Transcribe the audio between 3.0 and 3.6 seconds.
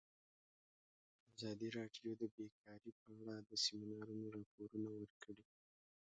اړه د